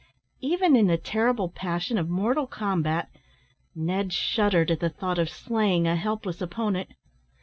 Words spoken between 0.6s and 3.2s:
in the terrible passion of mortal combat,